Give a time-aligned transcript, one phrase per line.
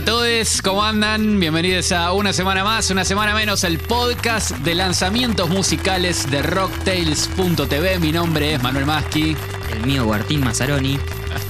[0.00, 1.38] a todos, ¿cómo andan?
[1.38, 7.98] Bienvenidos a una semana más, una semana menos, el podcast de lanzamientos musicales de rocktails.tv.
[7.98, 9.36] Mi nombre es Manuel Maschi.
[9.70, 10.98] El mío, Martín Mazzaroni.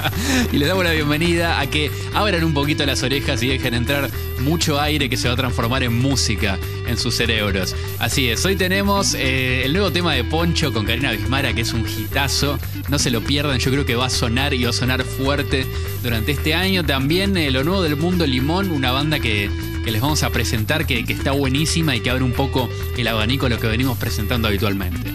[0.53, 4.11] y les damos la bienvenida a que abran un poquito las orejas y dejen entrar
[4.41, 7.75] mucho aire que se va a transformar en música en sus cerebros.
[7.99, 11.73] Así es, hoy tenemos eh, el nuevo tema de Poncho con Karina Bismara, que es
[11.73, 12.59] un hitazo.
[12.89, 15.67] No se lo pierdan, yo creo que va a sonar y va a sonar fuerte
[16.03, 16.85] durante este año.
[16.85, 19.51] También eh, lo nuevo del Mundo Limón, una banda que,
[19.85, 23.49] les vamos a presentar, que, está buenísima y que abre un poco el abanico a
[23.49, 25.11] lo que venimos presentando habitualmente.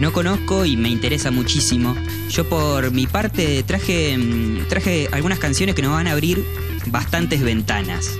[0.00, 1.96] No conozco y me interesa muchísimo.
[2.28, 6.44] Yo por mi parte traje, mm, traje algunas canciones que nos van a abrir
[6.86, 8.10] bastantes ventanas.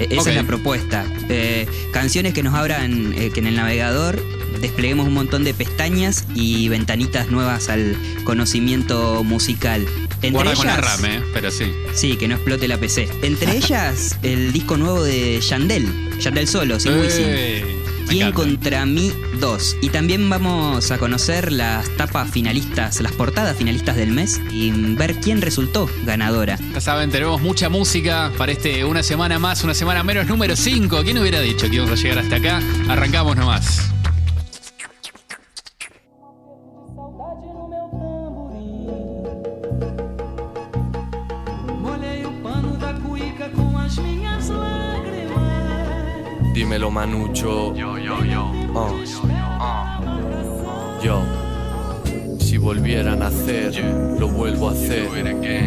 [0.00, 1.04] E-, esa es la propuesta.
[1.28, 4.20] Eh, canciones que nos abran, eh, que en el navegador
[4.60, 9.86] despleguemos un montón de pestañas y ventanitas nuevas al conocimiento musical.
[10.22, 11.72] Entre ellas, con la RAM, eh, pero sí.
[11.94, 13.08] Sí, que no explote la PC.
[13.22, 16.18] Entre ellas, el disco nuevo de Yandel.
[16.18, 17.79] Yandel solo, sin Wisin.
[18.10, 19.76] ¿Quién contra mí 2?
[19.82, 25.20] Y también vamos a conocer las tapas finalistas, las portadas finalistas del mes y ver
[25.20, 26.58] quién resultó ganadora.
[26.74, 31.04] Ya saben, tenemos mucha música para este una semana más, una semana menos, número 5.
[31.04, 32.60] ¿Quién hubiera dicho que íbamos a llegar hasta acá?
[32.88, 33.92] Arrancamos nomás.
[46.90, 47.74] Manucho.
[47.74, 48.52] Yo, yo, yo.
[48.74, 48.94] Oh.
[51.02, 51.22] Yo.
[52.38, 53.82] Si volviera a nacer,
[54.18, 55.08] lo vuelvo a hacer.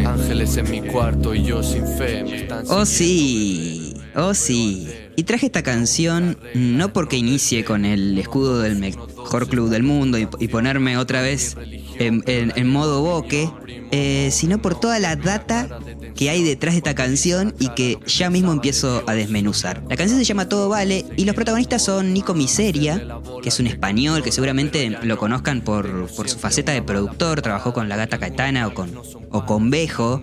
[0.06, 2.48] Ángeles en mi cuarto y yo sin fe.
[2.68, 3.94] oh, sí.
[4.14, 4.88] Oh, sí.
[5.16, 10.18] Y traje esta canción no porque inicie con el escudo del mejor club del mundo
[10.18, 11.56] y, ponerme otra vez
[11.98, 13.50] en, modo boque,
[13.90, 15.68] eh, sino por toda la data
[16.14, 19.82] que hay detrás de esta canción y que ya mismo empiezo a desmenuzar.
[19.88, 23.66] La canción se llama Todo Vale y los protagonistas son Nico Miseria, que es un
[23.66, 28.18] español que seguramente lo conozcan por, por su faceta de productor, trabajó con La Gata
[28.18, 28.92] Caetana o con,
[29.30, 30.20] o con Bejo.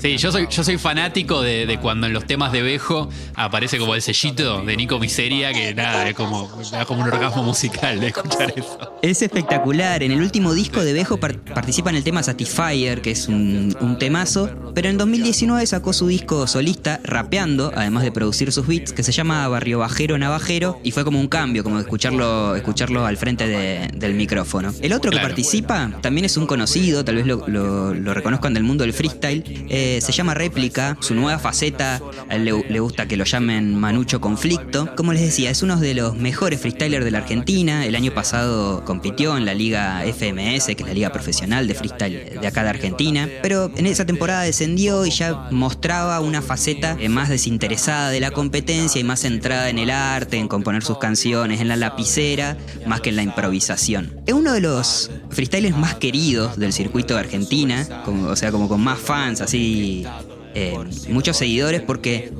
[0.00, 3.94] Sí, yo soy, yo soy fanático de, cuando en los temas de Bejo aparece como
[3.94, 6.50] el sellito de Nico Miseria, que nada, es como,
[6.86, 8.78] como un orgasmo musical de escuchar eso.
[9.02, 10.02] Es espectacular.
[10.02, 13.98] En el último disco de Bejo participa en el tema Satisfyer, que es un, un
[13.98, 18.92] temazo, pero en 2000 2019 sacó su disco solista, rapeando, además de producir sus beats,
[18.92, 23.16] que se llama Barrio Bajero Navajero, y fue como un cambio, como escucharlo, escucharlo al
[23.16, 24.72] frente del micrófono.
[24.80, 28.92] El otro que participa también es un conocido, tal vez lo, reconozcan del mundo del
[28.92, 33.74] freestyle, eh, se llama Réplica, su nueva faceta, a él le, gusta que lo llamen
[33.74, 34.94] Manucho Conflicto.
[34.96, 38.84] Como les decía, es uno de los mejores freestylers de la Argentina, el año pasado
[38.84, 42.70] compitió en la liga FMS, que es la liga profesional de freestyle de acá de
[42.70, 48.20] Argentina, pero en esa temporada descendió y ya mostraba una faceta eh, más desinteresada de
[48.20, 52.43] la competencia y más centrada en el arte, en componer sus canciones, en la lapicera,
[52.86, 54.20] más que en la improvisación.
[54.26, 58.80] Es uno de los freestyles más queridos del circuito de Argentina, o sea, como con
[58.80, 60.06] más fans, así,
[60.54, 60.76] eh,
[61.08, 62.32] muchos seguidores, porque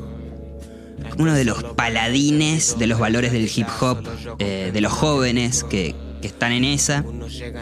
[1.19, 3.99] uno de los paladines de los valores del hip hop,
[4.39, 5.95] eh, de los jóvenes que,
[6.25, 7.05] que están en esa.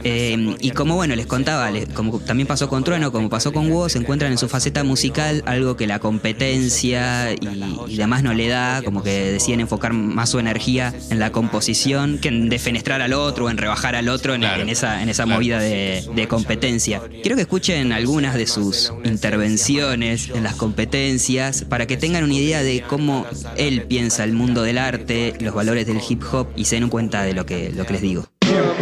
[0.05, 3.95] Eh, y como bueno, les contaba, como también pasó con Trueno, como pasó con Woz,
[3.95, 8.81] se encuentran en su faceta musical algo que la competencia y, demás no le da,
[8.85, 13.47] como que deciden enfocar más su energía en la composición que en defenestrar al otro
[13.47, 17.03] o en rebajar al otro en, esa, en esa movida de, de, competencia.
[17.23, 22.63] Quiero que escuchen algunas de sus intervenciones en las competencias para que tengan una idea
[22.63, 26.77] de cómo él piensa el mundo del arte, los valores del hip hop y se
[26.77, 28.32] den cuenta de lo que, lo que les digo.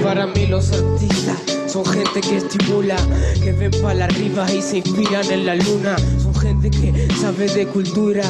[0.03, 1.37] Para mí los artistas
[1.67, 2.97] son gente que estimula,
[3.43, 5.97] que ven para arriba y se inspiran en la luna.
[6.19, 8.25] Son gente que sabe de cultura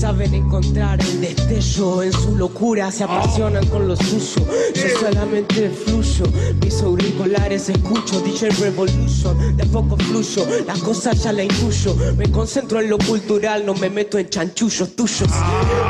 [0.00, 4.46] saben encontrar el destello en su locura, se apasionan con lo suyo.
[4.74, 6.24] Yo solamente fluyo,
[6.64, 11.94] mis auriculares escucho, DJ Revolution, de poco fluyo, las cosas ya la intuyo.
[12.16, 15.28] Me concentro en lo cultural, no me meto en chanchullos tuyos.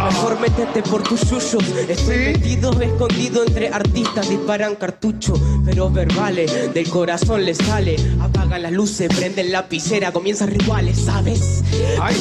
[0.07, 1.63] Mejor métete por tus suyos.
[1.89, 5.35] Estoy metido, escondido entre artistas, disparan cartucho,
[5.65, 7.95] pero verbales, del corazón les sale.
[8.21, 11.63] Apagan las luces, prenden la lapicera, comienzan rituales, ¿sabes?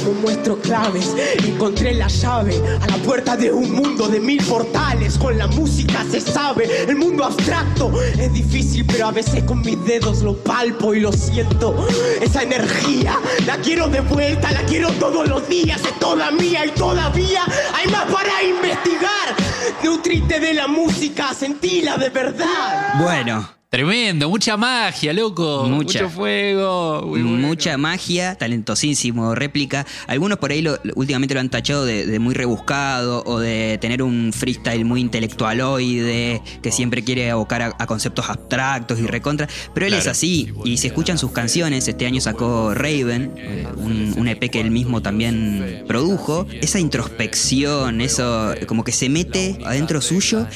[0.06, 1.16] No muestro claves
[1.60, 5.18] encontré la llave a la puerta de un mundo de mil portales.
[5.18, 9.84] Con la música se sabe, el mundo abstracto es difícil, pero a veces con mis
[9.86, 11.88] dedos lo palpo y lo siento.
[12.22, 16.72] Esa energía la quiero de vuelta, la quiero todos los días, es toda mía y
[16.72, 17.44] todavía
[17.74, 19.36] hay más para investigar.
[19.84, 22.96] Nutrite de la música, sentila de verdad.
[23.00, 23.59] Bueno.
[23.72, 25.66] Tremendo, mucha magia, loco.
[25.70, 26.02] Mucha.
[26.02, 27.04] Mucho fuego.
[27.06, 27.26] bueno.
[27.28, 29.86] Mucha magia, talentosísimo, réplica.
[30.08, 34.02] Algunos por ahí lo- últimamente lo han tachado de, de muy rebuscado o de tener
[34.02, 39.48] un freestyle muy intelectualoide que siempre quiere abocar a, a conceptos abstractos y recontra.
[39.76, 44.16] Pero él es así y si escuchan sus canciones, este año sacó Raven, eh, un,
[44.18, 46.48] un EP que él mismo también produjo.
[46.60, 50.48] Esa introspección, eso como que se mete adentro suyo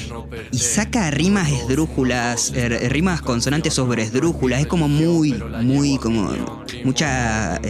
[0.50, 2.88] y saca rimas esdrújulas, eh,
[3.22, 4.60] consonantes sobre esdrújulas.
[4.60, 6.30] Es como muy, muy, como
[6.84, 7.60] muchas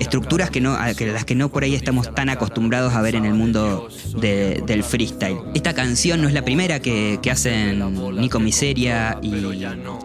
[0.00, 3.24] estructuras que no, a las que no por ahí estamos tan acostumbrados a ver en
[3.24, 3.88] el mundo
[4.20, 5.38] de- del freestyle.
[5.54, 7.82] Esta canción no es la primera que, que hacen
[8.20, 9.32] Nico Miseria y,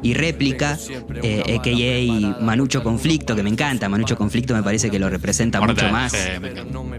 [0.02, 0.78] y Réplica,
[1.24, 2.44] eh, a.k.a.
[2.44, 3.90] Manucho Conflicto, que me encanta.
[3.90, 6.14] Manucho Conflicto me parece que lo representa mucho más.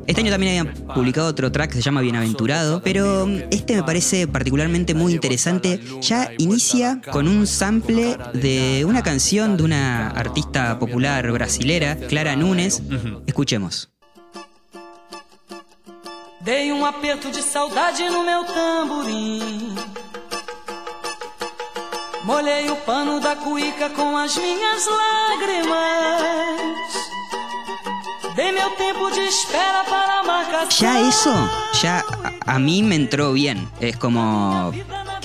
[0.06, 3.82] Este año también habían publicado otro track que se llama Bienaventurado, pero mm, este me
[3.82, 5.80] parece particularmente muy interesante.
[6.02, 12.82] Ya inicia con un sample de una canción de una artista popular brasilera, Clara Nunes.
[13.26, 13.88] Escuchemos.
[16.41, 19.75] Dei um aperto de saudade no meu tamborim.
[22.25, 26.61] Molhei o pano da cuíca com as minhas lágrimas.
[28.37, 30.69] Dei meu tempo de espera para a marcação.
[30.79, 31.35] Ya eso,
[31.82, 32.05] ya
[32.44, 33.67] a, a mí me entró bien.
[33.81, 34.73] Es como...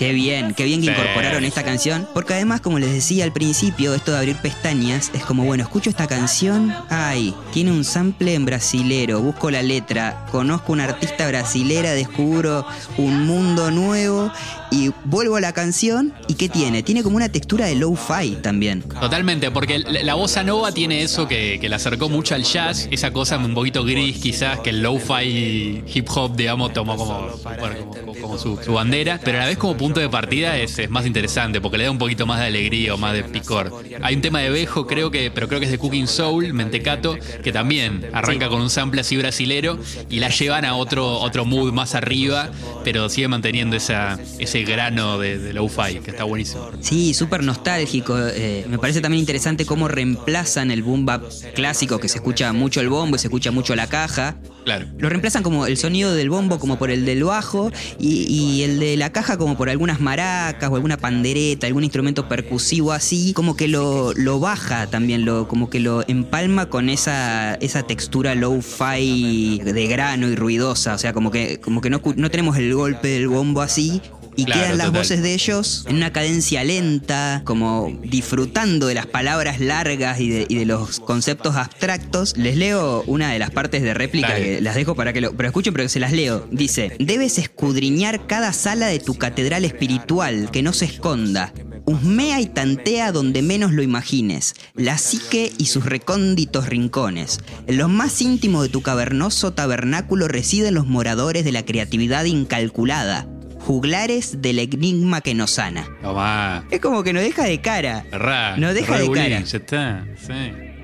[0.01, 0.91] Qué bien, qué bien que Sí.
[0.93, 2.07] incorporaron esta canción.
[2.11, 5.91] Porque además, como les decía al principio, esto de abrir pestañas, es como, bueno, escucho
[5.91, 11.91] esta canción, ay, tiene un sample en brasilero, busco la letra, conozco una artista brasilera,
[11.91, 12.65] descubro
[12.97, 14.31] un mundo nuevo
[14.71, 16.81] y vuelvo a la canción y ¿qué tiene?
[16.81, 18.81] Tiene como una textura de low-fi también.
[18.81, 23.11] Totalmente, porque la, bossa nova tiene eso que, que le acercó mucho al jazz, esa
[23.11, 27.29] cosa un poquito gris quizás, que el lo-fi hip hop, digamos, tomó como,
[27.59, 30.79] bueno, como, como su, su bandera, pero a la vez como punto de partida es,
[30.79, 33.83] es más interesante, porque le da un poquito más de alegría o más de picor.
[34.01, 37.17] Hay un tema de Bejo, creo que, pero creo que es de Cooking Soul, Mentecato,
[37.43, 39.77] que también arranca con un sample así brasilero
[40.09, 42.49] y la llevan a otro, otro mood más arriba,
[42.83, 46.69] pero sigue manteniendo esa, ese grano de, de lo-fi, que está buenísimo.
[46.81, 48.15] Sí, súper nostálgico.
[48.17, 51.23] eh, me parece también interesante cómo reemplazan el boom bap
[51.53, 54.37] clásico, que se escucha mucho el bombo y se escucha mucho la caja.
[54.63, 54.85] Claro.
[54.99, 58.79] Lo reemplazan como el sonido del bombo como por el del bajo y, y el
[58.79, 63.55] de la caja como por algunas maracas o alguna pandereta, algún instrumento percusivo así, como
[63.55, 69.59] que lo, lo baja también, lo, como que lo empalma con esa, esa textura low-fi
[69.63, 73.07] de grano y ruidosa, o sea, como que, como que no, no tenemos el golpe
[73.07, 74.01] del bombo así.
[74.35, 75.01] Y Claro, quedan las total.
[75.01, 80.45] voces de ellos en una cadencia lenta, como disfrutando de las palabras largas y de,
[80.47, 82.35] y de los conceptos abstractos.
[82.37, 84.43] Les leo una de las partes de réplica Dale.
[84.57, 85.33] que las dejo para que lo.
[85.35, 86.47] Pero escuchen, pero que se las leo.
[86.51, 91.53] Dice: Debes escudriñar cada sala de tu catedral espiritual, que no se esconda.
[91.85, 97.39] Husmea y tantea donde menos lo imagines, la psique y sus recónditos rincones.
[97.67, 103.27] En lo más íntimo de tu cavernoso tabernáculo residen los moradores de la creatividad incalculada,
[103.61, 105.87] juglares del enigma que nos sana.
[106.01, 106.65] Tomá.
[106.71, 108.05] Es como que nos deja de cara.
[108.09, 109.41] Cerrá, No deja de cara.
[109.41, 110.05] Ya está.
[110.17, 110.33] Sí.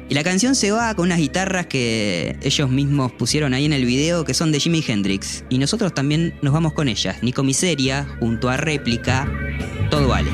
[0.09, 3.83] Y la canción se va con unas guitarras que ellos mismos pusieron ahí en el
[3.85, 5.43] video que son de Jimi Hendrix.
[5.49, 7.21] Y nosotros también nos vamos con ellas.
[7.21, 9.29] Nico Miseria, junto a Réplica,
[9.89, 10.29] todo vale.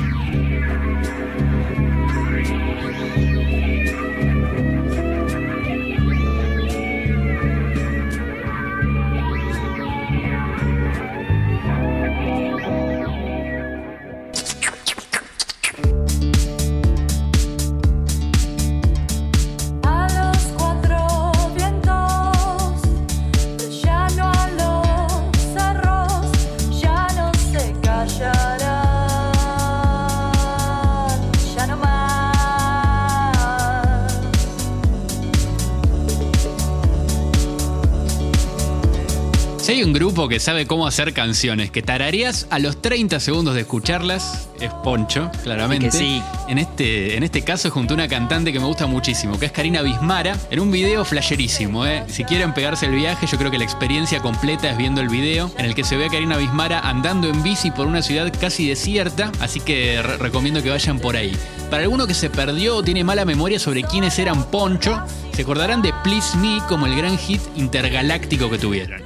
[40.28, 45.30] Que sabe cómo hacer canciones que tarareas a los 30 segundos de escucharlas, es Poncho,
[45.42, 45.86] claramente.
[45.86, 46.22] Que sí.
[46.48, 49.52] En este, en este caso, junto a una cantante que me gusta muchísimo, que es
[49.52, 51.86] Karina Bismara, en un video flasherísimo.
[51.86, 52.04] ¿eh?
[52.08, 55.50] Si quieren pegarse el viaje, yo creo que la experiencia completa es viendo el video,
[55.58, 58.68] en el que se ve a Karina Bismara andando en bici por una ciudad casi
[58.68, 61.36] desierta, así que re- recomiendo que vayan por ahí.
[61.70, 65.02] Para alguno que se perdió o tiene mala memoria sobre quiénes eran Poncho,
[65.34, 69.02] se acordarán de Please Me como el gran hit intergaláctico que tuvieron.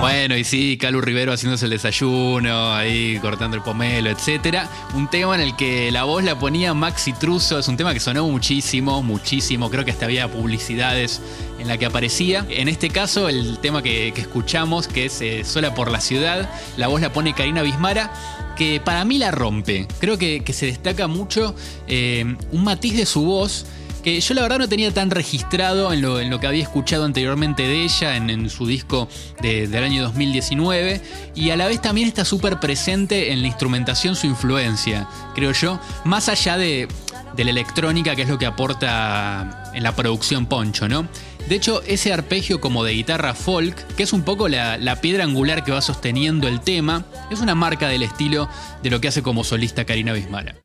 [0.00, 4.68] Bueno, y sí, Calu Rivero haciéndose el desayuno, ahí cortando el pomelo, etcétera.
[4.94, 8.00] Un tema en el que la voz la ponía Maxi Truso, es un tema que
[8.00, 9.70] sonó muchísimo, muchísimo.
[9.70, 11.20] Creo que hasta había publicidades
[11.58, 12.46] en la que aparecía.
[12.48, 16.88] En este caso, el tema que, escuchamos, que es eh, Sola por la ciudad, la
[16.88, 18.12] voz la pone Karina Bismara,
[18.56, 19.86] que para mí la rompe.
[20.00, 21.54] Creo que, que se destaca mucho
[21.88, 23.66] eh, un matiz de su voz
[24.00, 27.04] que yo la verdad no tenía tan registrado en lo, en lo que había escuchado
[27.04, 29.08] anteriormente de ella, en, su disco
[29.40, 31.00] de- del año 2019,
[31.34, 35.78] y a la vez también está súper presente en la instrumentación su influencia, creo yo,
[36.04, 36.88] más allá de,
[37.36, 41.06] de la electrónica, que es lo que aporta en la producción Poncho, ¿no?
[41.48, 45.24] De hecho, ese arpegio como de guitarra folk, que es un poco la, la piedra
[45.24, 48.48] angular que va sosteniendo el tema, es una marca del estilo
[48.82, 50.56] de lo que hace como solista Karina Bismara.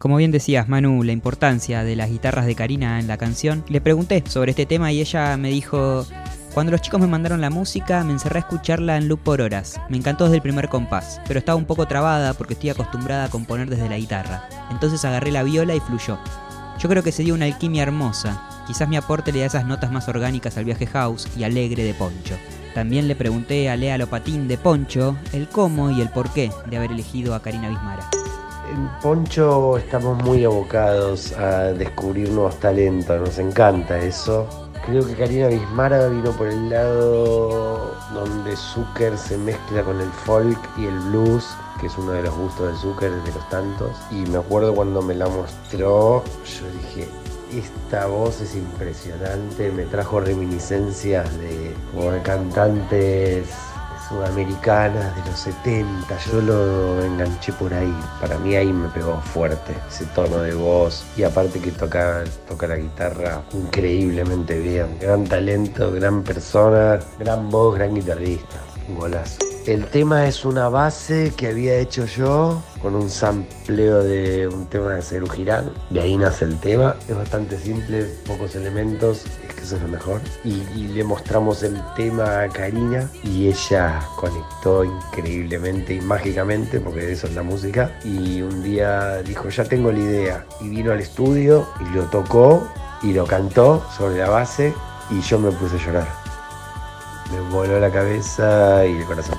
[0.00, 3.82] Como bien decías, Manu, la importancia de las guitarras de Karina en la canción, le
[3.82, 6.06] pregunté sobre este tema y ella me dijo,
[6.54, 9.78] cuando los chicos me mandaron la música, me encerré a escucharla en loop por horas.
[9.90, 13.28] Me encantó desde el primer compás, pero estaba un poco trabada porque estoy acostumbrada a
[13.28, 14.48] componer desde la guitarra.
[14.70, 16.18] Entonces agarré la viola y fluyó.
[16.78, 18.64] Yo creo que se dio una alquimia hermosa.
[18.66, 21.92] Quizás mi aporte le da esas notas más orgánicas al viaje house y alegre de
[21.92, 22.38] Poncho.
[22.74, 26.92] También le pregunté a Lea Lopatín de Poncho el cómo y el porqué de haber
[26.92, 28.08] elegido a Karina Bismara.
[28.68, 34.46] En Poncho estamos muy abocados a descubrir nuevos talentos, nos encanta eso.
[34.86, 40.58] Creo que Karina Bismara vino por el lado donde Zucker se mezcla con el folk
[40.76, 41.46] y el blues,
[41.80, 43.96] que es uno de los gustos de Zucker, de los tantos.
[44.10, 47.08] Y me acuerdo cuando me la mostró, yo dije,
[47.52, 53.48] esta voz es impresionante, me trajo reminiscencias de, como de cantantes
[54.10, 59.72] sudamericanas de los 70, yo lo enganché por ahí, para mí ahí me pegó fuerte
[59.88, 65.92] ese tono de voz y aparte que toca, toca la guitarra increíblemente bien, gran talento,
[65.92, 68.56] gran persona, gran voz, gran guitarrista,
[68.88, 69.50] un golazo.
[69.66, 74.94] El tema es una base que había hecho yo con un sampleo de un tema
[74.94, 75.70] de Ceru Girán.
[75.90, 76.96] De ahí nace el tema.
[77.06, 79.26] Es bastante simple, pocos elementos,
[79.76, 80.20] es lo mejor.
[80.44, 80.60] Y,
[80.90, 87.34] le mostramos el tema a Karina y ella conectó increíblemente y mágicamente, porque eso es
[87.34, 87.98] la música.
[88.04, 90.46] Y un día dijo, ya tengo la idea.
[90.60, 92.68] Y vino al estudio y lo tocó
[93.02, 94.74] y lo cantó sobre la base
[95.10, 96.08] y yo me puse a llorar.
[97.32, 99.38] Me voló la cabeza y el corazón.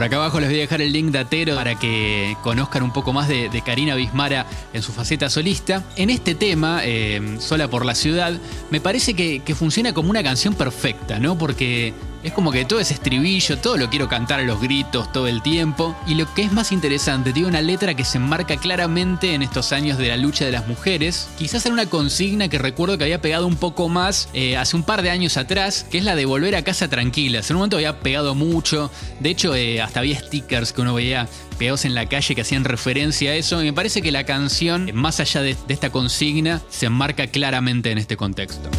[0.00, 2.90] Por acá abajo les voy a dejar el link de Atero para que conozcan un
[2.90, 5.84] poco más de, Karina Bismara en su faceta solista.
[5.94, 8.32] En este tema, eh, Sola por la Ciudad,
[8.70, 11.36] me parece que funciona como una canción perfecta, ¿no?
[11.36, 11.92] Porque
[12.22, 15.42] es como que todo ese estribillo, todo lo quiero cantar a los gritos todo el
[15.42, 15.96] tiempo.
[16.06, 19.72] Y lo que es más interesante, tiene una letra que se enmarca claramente en estos
[19.72, 21.28] años de la lucha de las mujeres.
[21.38, 24.82] Quizás era una consigna que recuerdo que había pegado un poco más eh, hace un
[24.82, 27.50] par de años atrás, que es la de volver a casa tranquilas.
[27.50, 28.90] En un momento había pegado mucho.
[29.20, 32.64] De hecho, eh, hasta había stickers que uno veía pegados en la calle que hacían
[32.64, 33.62] referencia a eso.
[33.62, 37.98] Y me parece que la canción, más allá de, esta consigna, se enmarca claramente en
[37.98, 38.70] este contexto.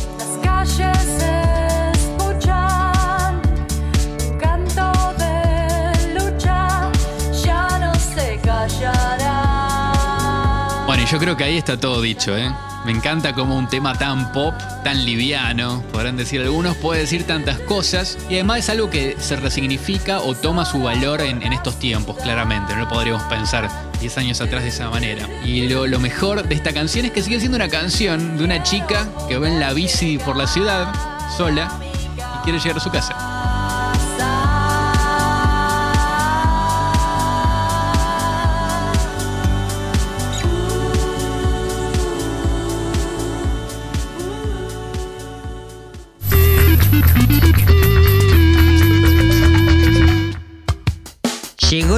[10.91, 12.53] Bueno, y yo creo que ahí está todo dicho, ¿eh?
[12.83, 17.60] Me encanta como un tema tan pop, tan liviano, podrán decir algunos, puede decir tantas
[17.60, 18.17] cosas.
[18.29, 22.74] Y además es algo que se resignifica o toma su valor en, estos tiempos, claramente.
[22.74, 23.69] No lo podríamos pensar
[24.01, 25.29] 10 años atrás de esa manera.
[25.45, 28.62] Y lo, lo mejor de esta canción es que sigue siendo una canción de una
[28.62, 30.93] chica que va en la bici por la ciudad,
[31.38, 31.71] sola,
[32.17, 33.30] y quiere llegar a su casa.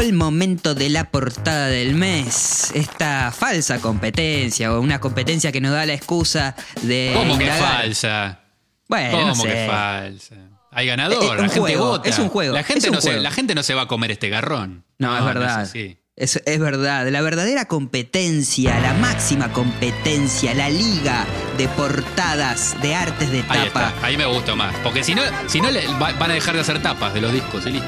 [0.04, 2.72] El momento de la portada del mes.
[2.76, 7.12] Esta falsa competencia o una competencia que nos da la excusa de.
[7.16, 8.40] ¿Cómo que falsa?
[8.88, 9.48] Bueno, ¿Cómo no sé.
[9.48, 10.36] que falsa?
[10.72, 12.10] Hay ganador, Es- la gente juego, vota.
[12.10, 14.30] es un juego, La gente, no se, la gente no se va a comer este
[14.30, 14.84] garrón.
[14.98, 15.62] No, es verdad.
[15.64, 15.98] es así.
[16.16, 21.26] Es, es verdad, la verdadera competencia, la máxima competencia, la liga
[21.58, 23.88] de portadas de artes de Ahí tapa.
[23.90, 24.76] está, ahí me gustó más.
[24.84, 27.34] Porque si no, si no le- va- van a dejar de hacer tapas de los
[27.34, 27.88] discos y listo.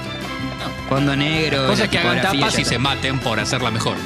[0.89, 1.67] Fondo negro.
[1.67, 3.97] Cosas que hagan tapas y se maten por hacerla mejor.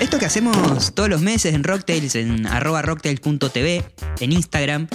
[0.00, 3.84] Esto que hacemos todos los meses en Rocktails, en arroba rocktails.tv,
[4.20, 4.88] en Instagram,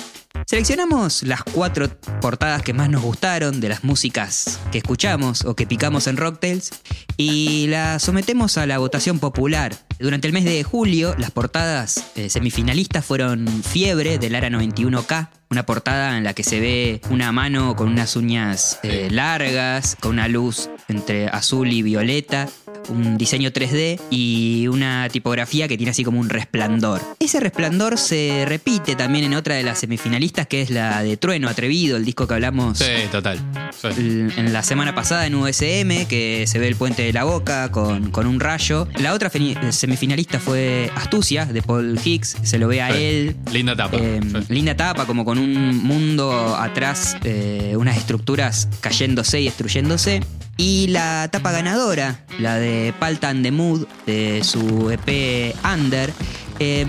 [0.45, 1.89] Seleccionamos las cuatro
[2.21, 6.71] portadas que más nos gustaron de las músicas que escuchamos o que picamos en Rocktails
[7.17, 9.75] y las sometemos a la votación popular.
[9.99, 15.65] Durante el mes de julio, las portadas eh, semifinalistas fueron Fiebre del Ara 91K, una
[15.65, 20.27] portada en la que se ve una mano con unas uñas eh, largas, con una
[20.27, 22.47] luz entre azul y violeta,
[22.89, 27.01] un diseño 3D y una tipografía que tiene así como un resplandor.
[27.19, 31.49] Ese resplandor se repite también en otra de las semifinalistas que es la de Trueno
[31.49, 33.39] Atrevido, el disco que hablamos Sí, total.
[33.79, 33.87] Sí.
[33.97, 38.11] en la semana pasada en USM, que se ve el puente de la boca con,
[38.11, 38.87] con un rayo.
[38.99, 39.29] La otra
[39.71, 43.03] semifinalista fue Astucia, de Paul Hicks, se lo ve a Sí.
[43.03, 43.35] él.
[43.51, 43.97] Linda tapa.
[43.97, 44.53] Eh, Sí.
[44.53, 50.21] linda tapa, como con un mundo atrás, eh, unas estructuras cayéndose y destruyéndose.
[50.57, 56.11] Y la tapa ganadora, la de Palta and the Mood, de su EP Under,
[56.59, 56.83] eh,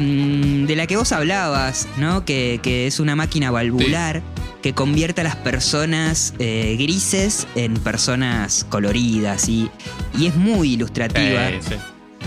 [0.67, 2.25] de la que vos hablabas, ¿no?
[2.25, 4.23] Que, que es una máquina valvular
[4.62, 9.71] que convierte a las personas eh, grises en personas coloridas y,
[10.19, 11.75] y es muy ilustrativa sí.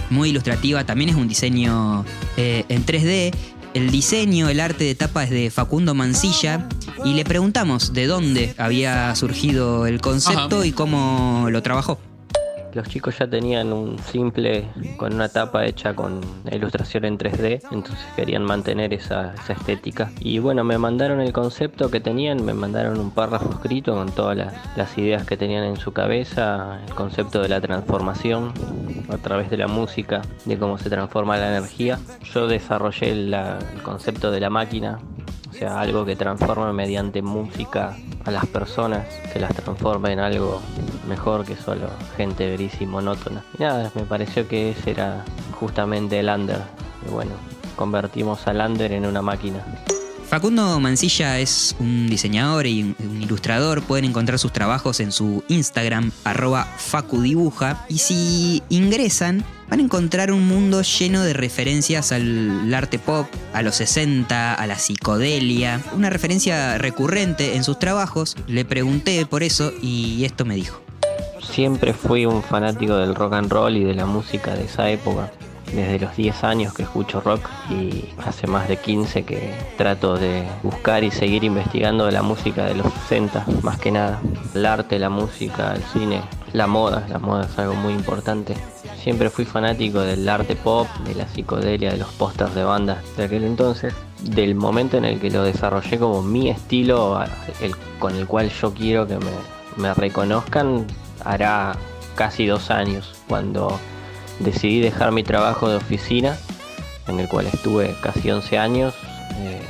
[0.10, 0.86] muy ilustrativa.
[0.86, 2.06] También es un diseño
[2.38, 3.34] eh, en 3D.
[3.74, 6.68] El diseño, el arte de tapa es de Facundo Mancilla.
[7.06, 10.66] Y le preguntamos de dónde había surgido el concepto Ajá.
[10.66, 11.98] y cómo lo trabajó.
[12.74, 18.06] Los chicos ya tenían un simple con una tapa hecha con ilustración en 3D, entonces
[18.16, 20.12] querían mantener esa, estética.
[20.20, 24.38] Y bueno, me mandaron el concepto que tenían, me mandaron un párrafo escrito con todas
[24.38, 28.54] las, las ideas que tenían en su cabeza, el concepto de la transformación
[29.10, 32.00] a través de la música, de cómo se transforma la energía.
[32.34, 33.36] Yo desarrollé el
[33.84, 35.00] concepto de la máquina,
[35.51, 40.62] o sea, algo que transforme mediante música a las personas, que las transforme en algo
[41.10, 43.43] mejor que solo gente gris y monótona.
[43.60, 45.25] Y nada, me pareció que ese era
[45.60, 46.62] justamente el under.
[47.05, 47.31] Y bueno,
[47.75, 49.63] convertimos al under en una máquina.
[50.31, 53.81] Facundo Mancilla es un diseñador y un, ilustrador.
[53.81, 57.85] Pueden encontrar sus trabajos en su Instagram, arroba facudibuja.
[57.89, 63.61] Y si ingresan, van a encontrar un mundo lleno de referencias al arte pop, a
[63.61, 65.81] los 60, a la psicodelia.
[65.91, 68.38] Una referencia recurrente en sus trabajos.
[68.47, 70.81] Le pregunté por eso y esto me dijo.
[71.41, 75.29] Siempre fui un fanático del rock and roll y de la música de esa época.
[75.74, 80.44] Desde los 10 años que escucho rock y hace más de 15 que trato de
[80.64, 84.20] buscar y seguir investigando de la música de los 60, más que nada.
[84.53, 88.55] El arte, la música, el cine, la moda, la moda es algo muy importante.
[89.01, 93.24] Siempre fui fanático del arte pop, de la psicodelia, de los pósters de bandas de
[93.24, 93.94] aquel entonces.
[94.22, 97.20] Del momento en el que lo desarrollé como mi estilo,
[97.62, 99.18] el, con el cual yo quiero que
[99.77, 100.86] me reconozcan,
[101.24, 101.75] hará
[102.16, 103.79] casi dos años, cuando
[104.44, 106.38] decidí dejar mi trabajo de oficina,
[107.08, 108.94] en el cual estuve casi 11 años.
[109.40, 109.62] eh,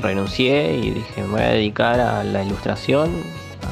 [0.00, 3.10] renuncié y dije, me voy a dedicar a la ilustración,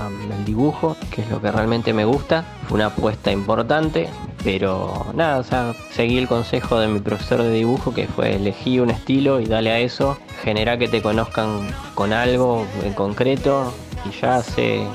[0.00, 2.44] al dibujo, que es lo que realmente me gusta.
[2.66, 4.08] Fue una apuesta importante,
[4.42, 8.80] pero nada, o sea, seguí el consejo de mi profesor de dibujo, que fue elegí
[8.80, 13.72] un estilo y dale a eso, genera que te conozcan con algo en concreto,
[14.04, 14.86] y ya hace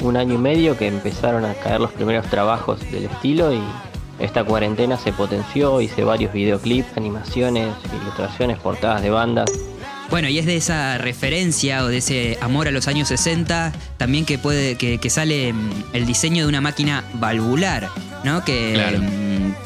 [0.00, 3.62] un año y medio que empezaron a caer los primeros trabajos del estilo y
[4.18, 7.68] esta cuarentena se potenció, hice varios videoclips, animaciones,
[8.02, 9.50] ilustraciones, portadas de bandas.
[10.10, 14.26] Bueno, y es de esa referencia o de ese amor a los años 60 también
[14.26, 17.88] que puede que, que sale mm, el diseño de una máquina valvular,
[18.22, 18.44] ¿no?
[18.44, 19.00] Que, Claro.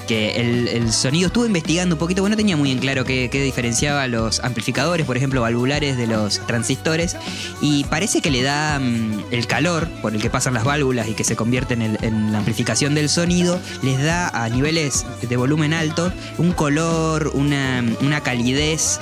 [0.07, 4.07] Que el, sonido estuve investigando un poquito, bueno, no tenía muy en claro qué, diferenciaba
[4.09, 7.17] los amplificadores, por ejemplo, valvulares de los transistores,
[7.61, 11.15] y parece que le da mm, el calor por el que pasan las válvulas y
[11.15, 16.13] que se convierte en la amplificación del sonido, les da a niveles de volumen alto
[16.39, 18.99] un color, una, una calidez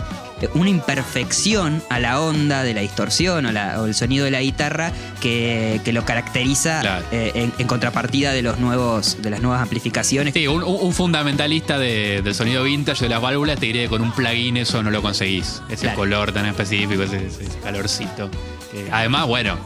[0.55, 4.41] una imperfección a la onda de la distorsión o, la- o el sonido de la
[4.41, 7.05] guitarra que, que lo caracteriza Claro.
[7.13, 10.35] eh, en, en contrapartida de los nuevos de las nuevas amplificaciones.
[10.35, 14.03] Sí, un, un- un fundamentalista de- del sonido vintage de las válvulas te que con
[14.03, 15.63] un plugin eso no lo conseguís.
[15.69, 15.97] Ese Claro.
[15.97, 18.31] color tan específico, ese, ese calorcito.
[18.73, 19.59] Eh, además, bueno,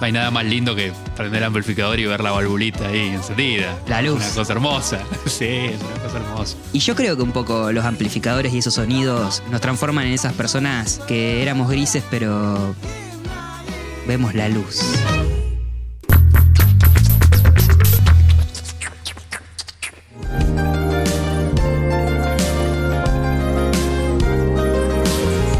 [0.00, 3.78] no hay nada más lindo que prender el amplificador y ver la valvulita ahí encendida.
[3.88, 4.20] La luz.
[4.20, 5.00] Es una cosa hermosa.
[5.26, 6.56] Sí, es una cosa hermosa.
[6.72, 10.32] Y yo creo que un poco los amplificadores y esos sonidos nos transforman en esas
[10.32, 12.74] personas que éramos grises pero
[14.06, 14.80] vemos la luz.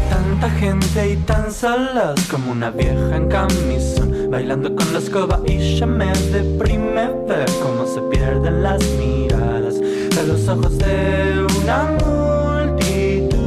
[0.09, 5.77] Tanta gente y tan solos como una vieja en camisón Bailando con la escoba y
[5.77, 13.37] ya me deprime ver cómo se pierden las miradas De los ojos de una multitud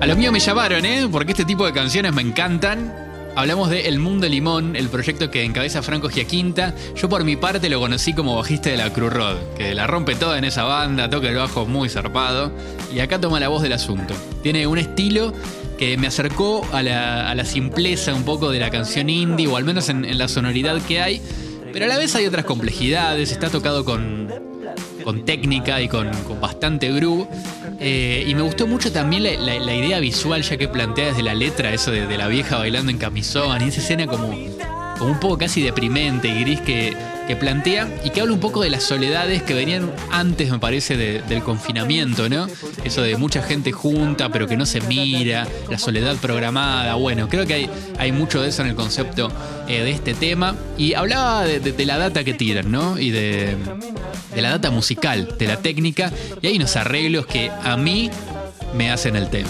[0.00, 1.08] A lo mío me llamaron, ¿eh?
[1.10, 2.92] Porque este tipo de canciones me encantan.
[3.36, 6.74] Hablamos de El Mundo Limón, el proyecto que encabeza Franco Giaquinta.
[6.96, 10.14] Yo por mi parte lo conocí como bajista de la Cruz Rod, que la rompe
[10.14, 12.50] toda en esa banda, toca el bajo muy zarpado.
[12.94, 14.14] Y acá toma la voz del asunto.
[14.42, 15.34] Tiene un estilo
[15.78, 19.56] que me acercó a la, a la simpleza un poco de la canción indie, o
[19.56, 21.20] al menos en, la sonoridad que hay.
[21.72, 24.32] Pero a la vez hay otras complejidades, está tocado con,
[25.04, 27.26] con técnica y con, con bastante groove.
[27.78, 31.72] Eh, y me gustó mucho también la idea visual, ya que plantea desde la letra
[31.74, 34.34] eso de, de la vieja bailando en camisón, y esa escena como,
[34.98, 38.62] como un poco casi deprimente y gris que, que plantea, y que habla un poco
[38.62, 42.46] de las soledades que venían antes, me parece, de- del confinamiento, ¿no?
[42.84, 46.94] Eso de mucha gente junta, pero que no se mira, la soledad programada.
[46.94, 49.30] Bueno, creo que hay, hay mucho de eso en el concepto
[49.68, 50.54] eh, de este tema.
[50.78, 52.98] Y hablaba de, de- de la data que tiran, ¿no?
[52.98, 53.56] Y de,
[54.34, 58.10] de la data musical, de la técnica, y hay unos arreglos que a mí
[58.74, 59.48] me hacen el tema.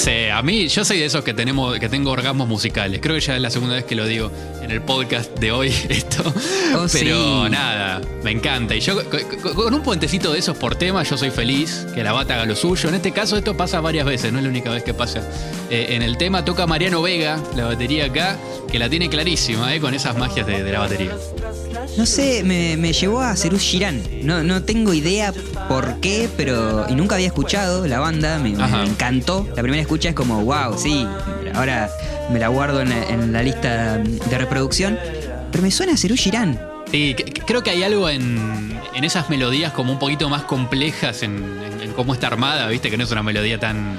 [0.00, 3.00] Sé, a mí, yo soy de esos que tenemos, que tengo orgasmos musicales.
[3.02, 4.30] Creo que ya es la segunda vez que lo digo
[4.62, 6.22] en el podcast de hoy, esto.
[6.76, 7.50] Oh, Pero sí.
[7.50, 8.74] nada, me encanta.
[8.74, 12.02] Y yo co- co- con un puentecito de esos por tema, yo soy feliz, que
[12.02, 12.88] la bata haga lo suyo.
[12.88, 15.20] En este caso, esto pasa varias veces, no es la única vez que pasa.
[15.70, 18.36] Eh, en el tema toca Mariano Vega, la batería acá,
[18.70, 21.12] que la tiene clarísima, eh, con esas magias de, de la batería.
[21.96, 24.02] No sé, me, me llevó a Cerú Girán.
[24.22, 25.32] No, no tengo idea
[25.68, 26.86] por qué, pero.
[26.88, 28.50] Y nunca había escuchado la banda, me,
[28.84, 29.48] encantó.
[29.56, 31.06] La primera escucha es como, wow, sí,
[31.54, 31.90] ahora
[32.32, 34.98] me la guardo en la, en la lista de reproducción.
[35.50, 36.60] Pero me suena a Cerú Girán.
[36.90, 37.14] Sí,
[37.46, 41.80] creo que hay algo en, en esas melodías como un poquito más complejas en, en-
[41.82, 43.98] en cómo está armada, viste, que no es una melodía tan.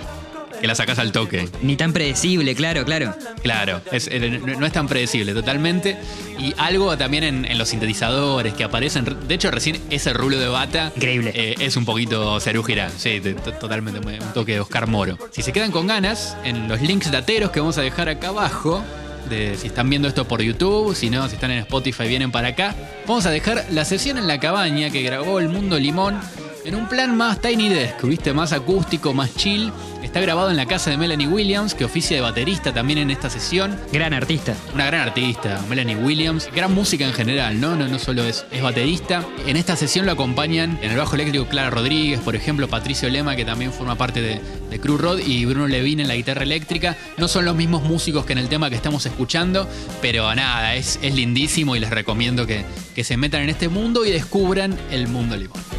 [0.61, 1.49] Que la sacas al toque.
[1.61, 3.13] Ni tan predecible, claro, claro.
[3.41, 5.97] Claro, es- eh, no es tan predecible totalmente.
[6.39, 9.05] Y algo también en, en los sintetizadores que aparecen.
[9.27, 10.91] De hecho, recién ese rulo de bata.
[10.95, 11.31] Increíble.
[11.35, 13.21] eh, es un poquito Cerú Girán, sí,
[13.59, 15.17] totalmente un toque de Oscar Moro.
[15.31, 18.83] Si se quedan con ganas, en los links dateros que vamos a dejar acá abajo.
[19.29, 22.49] De, si están viendo esto por YouTube, si no, si están en Spotify vienen para
[22.49, 22.75] acá.
[23.07, 26.19] Vamos a dejar la sesión en la cabaña que grabó El Mundo Limón
[26.65, 29.71] en un plan más Tiny Desk, viste, más acústico, más chill.
[30.03, 33.29] Está grabado en la casa de Melanie Williams, que oficia de baterista también en esta
[33.29, 33.79] sesión.
[33.93, 34.55] Gran artista.
[34.73, 36.49] Una gran artista, Melanie Williams.
[36.53, 37.75] Gran música en general, ¿no?
[37.75, 39.23] No, no solo es, es baterista.
[39.45, 43.35] En esta sesión lo acompañan en el bajo eléctrico Clara Rodríguez, por ejemplo, Patricio Lema,
[43.35, 46.97] que también forma parte de, de Crew Rod, y Bruno Levine en la guitarra eléctrica.
[47.17, 49.69] No son los mismos músicos que en el tema que estamos escuchando,
[50.01, 54.05] pero nada, es, es lindísimo y les recomiendo que, que se metan en este mundo
[54.05, 55.70] y descubran el mundo limón.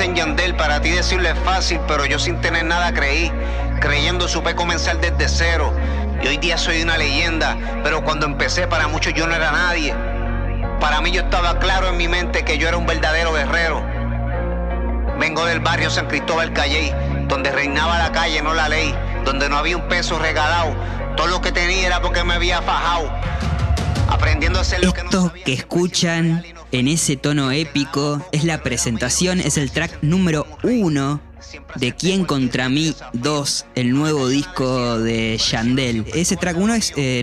[0.00, 3.30] piensa en Yandel, para ti decirlo es fácil, pero yo sin tener nada creí.
[3.80, 5.72] Creyendo supe comenzar desde cero.
[6.22, 9.94] Y hoy día soy una leyenda, pero cuando empecé para muchos yo no era nadie.
[10.80, 13.82] Para mí yo estaba claro en mi mente que yo era un verdadero guerrero.
[15.18, 16.94] Vengo del barrio San Cristóbal Calley,
[17.28, 20.74] donde reinaba la calle, no la ley, donde no había un peso regalado.
[21.16, 23.10] Todo lo que tenía era porque me había fajado.
[24.08, 25.44] Aprendiendo a hacer lo que no sabía.
[25.44, 31.20] que escuchan en ese tono épico es la presentación, es el track número uno
[31.76, 36.04] de Quién contra mí 2, el nuevo disco de Yandel.
[36.14, 36.74] Ese track 1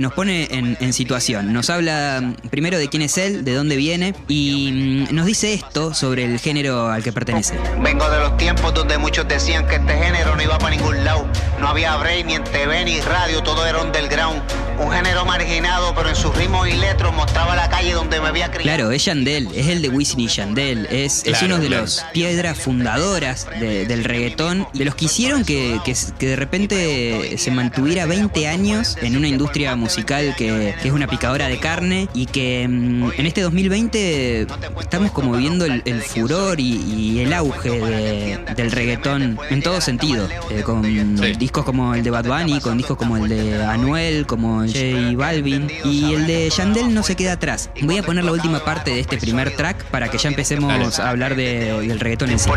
[0.02, 1.54] nos pone en, en situación.
[1.54, 5.54] Nos habla mm, primero de quién es él, de dónde viene y mm, nos dice
[5.54, 7.58] esto sobre el género al que pertenece.
[7.82, 11.28] Vengo de los tiempos donde muchos decían que este género no iba para ningún lado.
[11.60, 14.42] No había break, ni en TV, ni radio, todo era underground.
[14.80, 18.52] Un género marginado, pero en sus ritmos y letras mostraba la calle donde me había
[18.52, 18.64] criado.
[18.78, 21.82] Claro, es Yandel, es el de Wisin y Yandel, es, es uno de claro.
[21.84, 27.38] los piedras fundadoras de- del reggaetón, de los que hicieron que, que, que de repente
[27.38, 32.08] se mantuviera 20 años en una industria musical que, que es una picadora de carne
[32.14, 34.48] y que mm, en este 2020
[34.82, 39.82] estamos como viendo el, el furor y, y el auge de- del reggaetón en todo
[39.82, 40.78] sentido, eh, con
[41.18, 41.34] Sí.
[41.38, 45.18] discos como el de Bad Bunny, con discos como el de Anuel, como el J
[45.18, 47.70] Balvin y el de Yandel no se queda atrás.
[47.82, 51.10] Voy a poner la última parte de este primer track para que ya empecemos a
[51.10, 52.50] hablar de- del reggaetón en sí.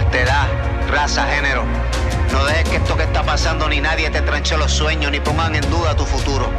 [0.90, 5.20] Raza, No dejes que esto que está pasando ni nadie te tranche los sueños ni
[5.20, 6.50] pongan en duda tu futuro.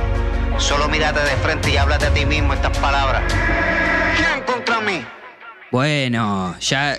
[0.57, 3.21] Solo mírate de frente y háblate a ti mismo estas palabras.
[4.17, 5.05] ¿Quién contra mí?
[5.69, 6.97] Bueno, ya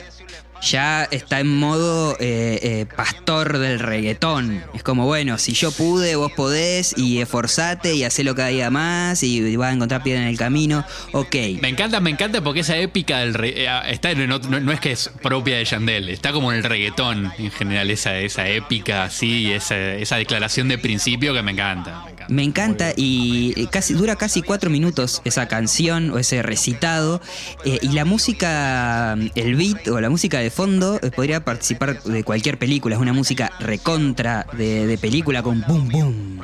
[0.63, 4.63] ya está en modo eh, eh, pastor del reggaetón.
[4.75, 9.23] Es como, bueno, si yo pude, vos podés, y esforzate y hacelo cada día más,
[9.23, 10.85] y vas a encontrar piedra en el camino.
[11.13, 11.35] Ok.
[11.61, 14.73] Me encanta, me encanta porque esa épica del re- eh, está en- no, no- no
[14.73, 18.49] es que es propia de Yandel, está como en el reggaetón en general, esa, esa
[18.49, 22.05] épica así, esa, esa declaración de principio que me encanta.
[22.05, 22.27] me encanta.
[22.29, 27.21] Me encanta y casi dura casi cuatro minutos esa canción o ese recitado
[27.65, 32.59] y la música, el beat o la música de fondo eh, podría participar de cualquier
[32.59, 32.95] película.
[32.95, 36.41] Es una música recontra de, de película con boom boom,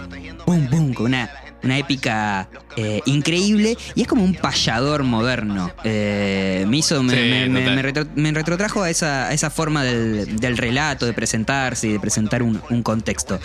[0.47, 5.73] boom boom, con una una épica eh, increíble y es como un payador moderno.
[5.83, 7.75] Eh, me hizo, me, Sí, me- me- total.
[7.77, 11.93] me retro- me retrotrajo a esa, a esa forma del, del relato, de presentarse y
[11.93, 13.41] de presentar un, un contexto.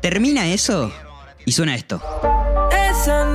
[0.00, 0.90] Termina eso
[1.44, 2.00] y suena esto.
[2.72, 3.26] Esa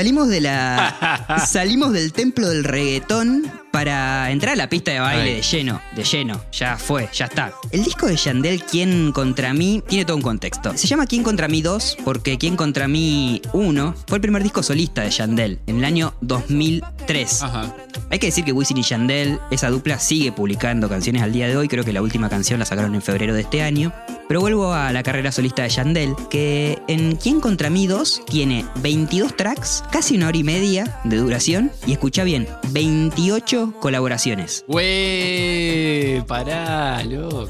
[0.00, 1.44] Salimos de la.
[1.46, 6.04] salimos del templo del reggaetón para entrar a la pista de baile de lleno, de
[6.04, 6.42] lleno.
[6.52, 7.52] Ya fue, ya está.
[7.70, 10.74] El disco de Yandel, Quién contra mí, tiene todo un contexto.
[10.74, 14.62] Se llama Quién contra mí 2 porque Quién contra mí 1 fue el primer disco
[14.62, 17.42] solista de Yandel en el año 2003.
[17.42, 17.76] Ajá.
[18.08, 21.58] Hay que decir que Wisin y Yandel, esa dupla, sigue publicando canciones al día de
[21.58, 21.68] hoy.
[21.68, 23.92] Creo que la última canción la sacaron en febrero de este año.
[24.30, 28.64] Pero vuelvo a la carrera solista de Yandel, que en Quién contra mí 2 tiene
[28.76, 31.72] 22 tracks, casi una hora y media de duración.
[31.84, 34.64] Y escucha bien, 28 colaboraciones.
[34.68, 37.48] Güey, pará, loco.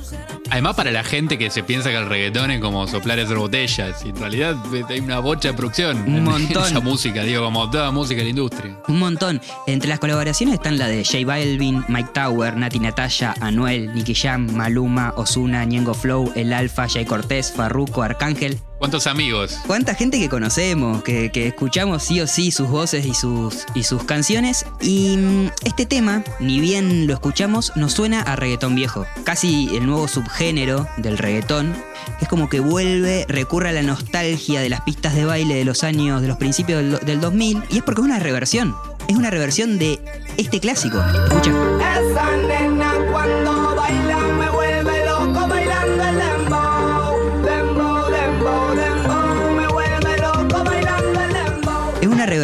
[0.49, 3.37] Además, para la gente que se piensa que el reggaetón es como soplar y hacer
[3.37, 4.57] botellas, y en realidad
[4.89, 5.99] hay una bocha de producción.
[6.09, 6.65] Un en montón.
[6.65, 8.77] Esa música, digo, como toda música de la industria.
[8.89, 9.41] Un montón.
[9.67, 14.51] Entre las colaboraciones están la de J Balvin, Mike Tower, Nati Natalia, Anuel, Nicky Jam,
[14.53, 18.59] Maluma, Ozuna, Ñengo Flow, El Alfa, Jay Cortés, Farruko, Arcángel.
[18.79, 19.59] ¿Cuántos amigos?
[19.67, 23.83] ¿Cuánta gente que conocemos, que, que escuchamos sí o sí sus voces y sus, y
[23.83, 24.65] sus canciones?
[24.81, 29.07] Y mm, este tema, ni bien lo escuchamos, nos suena a reggaetón viejo.
[29.25, 31.75] Casi el nuevo subgénero del reggaetón.
[32.23, 35.85] Es como que vuelve, recurre a la nostalgia de las pistas de baile de los
[35.85, 37.63] años, de los principios del, del 2000.
[37.69, 38.75] Y es porque es una reversión.
[39.09, 40.01] Es una reversión de
[40.39, 41.03] este clásico.
[41.27, 41.51] Escucha.
[41.51, 42.90] Esa nena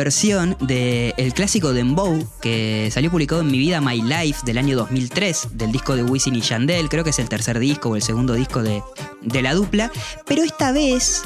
[0.07, 5.49] Reversión del clásico Dembow que salió publicado en Mi Vida My Life del año 2003,
[5.55, 8.35] del disco de Wisin y Yandel, creo que es el tercer disco o el segundo
[8.35, 8.85] disco de,
[9.23, 9.90] de la dupla,
[10.25, 11.25] pero esta vez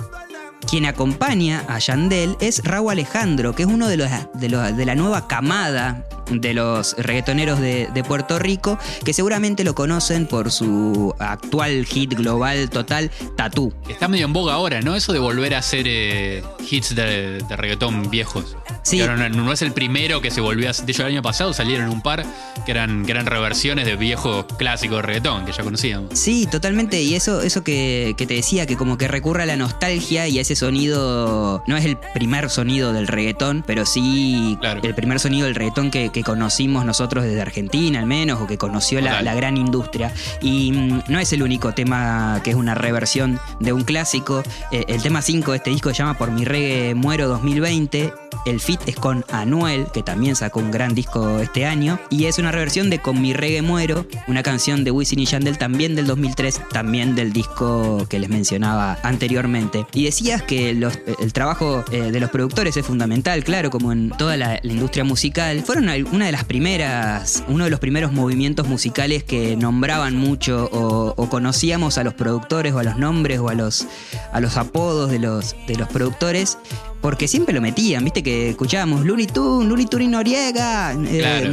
[0.68, 4.84] quien acompaña a Yandel es Raúl Alejandro, que es uno de, los, de, los- de
[4.86, 10.52] la nueva camada de los reggaetoneros de, de Puerto Rico, que seguramente lo conocen por
[10.52, 13.74] su actual hit global total, Tatú.
[13.88, 14.94] Está medio en boga ahora, ¿no?
[14.94, 18.56] Eso de volver a hacer eh, hits de, de reggaetón viejos.
[18.84, 19.00] Sí.
[19.00, 20.86] No, no es el primero que se volvió a hacer.
[20.86, 22.24] De hecho, el año pasado salieron un par
[22.64, 26.16] que eran, que eran reversiones de viejos clásicos de reggaetón que ya conocíamos.
[26.16, 27.02] Sí, totalmente.
[27.02, 30.38] Y eso, eso que, que te decía, que como que recurre a la nostalgia y
[30.38, 31.62] a ese sonido.
[31.66, 34.80] No es el primer sonido del reggaetón, pero sí Claro.
[34.82, 38.58] el primer sonido del reggaetón que, que conocimos nosotros desde Argentina, al menos, o que
[38.58, 40.12] conoció la gran industria.
[40.40, 44.42] Y mm, no es el único tema que es una reversión de un clásico.
[44.70, 48.12] Eh, el tema 5 de este disco se llama Por mi reggae muero 2020.
[48.46, 51.98] El fit es con Anuel, que también sacó un gran disco este año.
[52.10, 55.58] Y es una reversión de Con mi reggae muero, una canción de Wisin y Yandel
[55.58, 59.86] también del 2003, también del disco que les mencionaba anteriormente.
[59.92, 64.36] Y decías que el trabajo eh, de los productores es fundamental, claro, como en toda
[64.36, 65.62] la, industria musical.
[65.62, 71.14] Fueron una de las primeras, uno de los primeros movimientos musicales que nombraban mucho o,
[71.16, 73.86] o conocíamos a los productores o a los nombres o a los,
[74.32, 76.58] a los apodos de los, de los productores.
[77.00, 80.92] Porque siempre lo metían, viste que escuchábamos Looney Tunes, Looney Tunes y Noriega.
[80.92, 81.50] eh, Claro.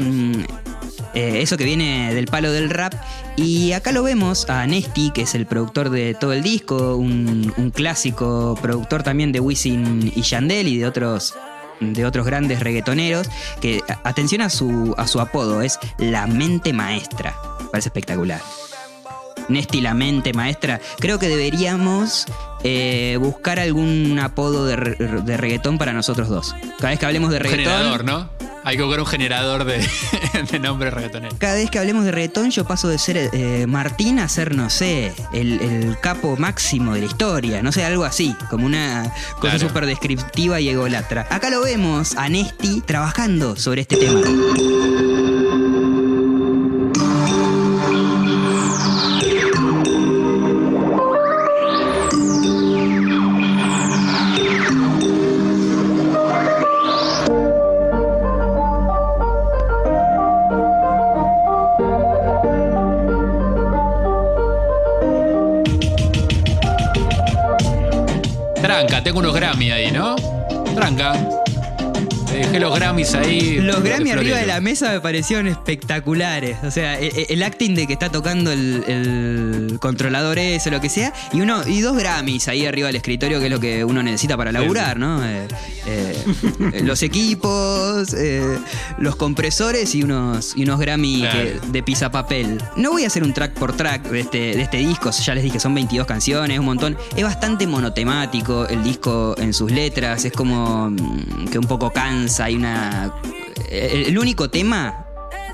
[1.14, 2.94] eh, eso que viene del palo del rap.
[3.36, 7.54] Y acá lo vemos a Nesty, que es el productor de todo el disco, un,
[7.58, 11.36] un clásico productor también de Wisin y Yandel y de otros
[11.80, 13.30] de otros grandes reggaetoneros,
[13.62, 17.36] que atención a su, a su apodo, es la mente maestra.
[17.72, 18.42] Parece espectacular.
[19.50, 20.80] Nesty, la mente maestra.
[21.00, 22.26] Creo que deberíamos
[22.64, 26.56] eh, buscar algún apodo de, re- de reggaetón para nosotros dos.
[26.78, 27.66] Cada vez que hablemos de reggaetón...
[27.66, 28.30] generador, ¿no?
[28.64, 29.78] Hay que buscar un generador de,
[30.52, 31.34] de nombre reggaetonero.
[31.40, 34.70] Cada vez que hablemos de reggaetón, yo paso de ser eh, Martín a ser, no
[34.70, 37.62] sé, el, el capo máximo de la historia.
[37.64, 39.04] No sé, algo así, como una
[39.40, 39.60] cosa Claro.
[39.60, 41.26] súper descriptiva y egolatra.
[41.30, 44.20] Acá lo vemos a Nesti trabajando sobre este tema.
[74.58, 76.58] La mesa me parecieron espectaculares.
[76.64, 80.82] O sea, e- e- el, acting de que está tocando el, el controlador ese, lo
[80.82, 83.86] que sea, y uno y dos Grammys ahí arriba del escritorio, que es lo que
[83.86, 85.24] uno necesita para laburar, ¿no?
[85.24, 85.48] Eh,
[85.86, 88.58] eh, los equipos, eh,
[88.98, 91.40] los compresores y unos, y unos Grammy Claro.
[91.40, 92.60] que- de papel.
[92.76, 95.44] No voy a hacer un track por track de este, de este disco, ya les
[95.44, 96.98] dije, son 22 canciones, un montón.
[97.16, 102.46] Es bastante monotemático el disco en sus letras, es como mm, que un poco cansa,
[102.46, 103.14] hay una...
[103.70, 105.04] El, único tema...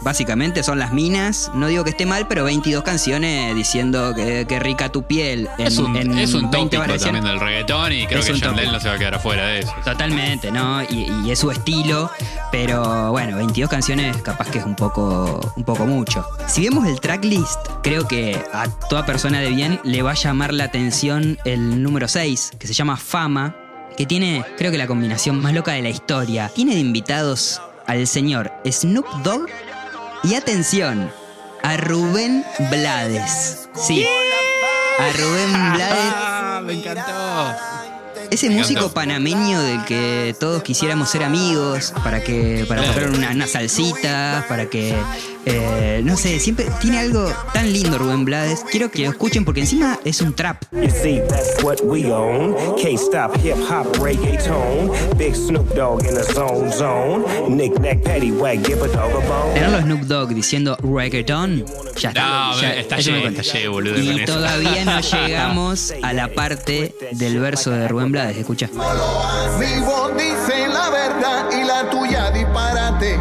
[0.02, 4.60] Básicamente son las minas, no digo que esté mal, pero 22 canciones diciendo que, que
[4.60, 5.48] rica tu piel.
[5.58, 8.38] En, Es un, en es un 20 tópico también del reggaetón y creo Es que
[8.38, 9.74] Yandel no se va a quedar afuera de eso.
[9.86, 10.84] Totalmente, ¿no?
[10.84, 12.12] Y, y es su estilo,
[12.52, 16.26] pero bueno, 22 canciones capaz que es un poco, un poco mucho.
[16.48, 20.54] Si vemos el tracklist, creo que a toda persona de bien le va a llamar
[20.54, 23.56] la atención el número 6, que se llama Fama,
[23.96, 26.50] que tiene, creo que la combinación más loca de la historia.
[26.50, 29.48] Tiene de invitados al señor Snoop Dogg
[30.24, 31.12] y atención,
[31.64, 33.68] a Rubén Blades.
[33.76, 34.06] Sí.
[35.00, 36.14] A Rubén Blades.
[36.16, 37.56] Ah, me encantó.
[38.32, 38.94] Ese Me músico encantó.
[38.96, 44.66] panameño del que todos quisiéramos ser amigos, para que para tocar una, unas salsitas, para
[44.68, 44.96] que
[45.46, 48.64] eh, no sé, siempre tiene algo tan lindo Rubén Blades.
[48.70, 50.64] Quiero que lo escuchen porque encima es un trap.
[59.54, 61.66] Tenerlo Snoop Dogg diciendo reggaeton,
[61.98, 62.22] ya está.
[62.24, 63.42] No, ya- está eso me lleno, cuenta.
[63.42, 64.34] está lleno, boludo, con Y eso.
[64.34, 68.68] todavía no llegamos a la parte del verso de Rubén Blades, escucha.
[68.68, 73.18] Mi voz dice la verdad y la tuya disparate.